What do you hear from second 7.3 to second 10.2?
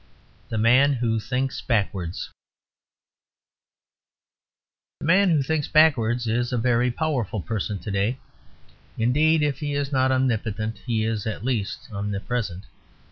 person to day: indeed, if he is not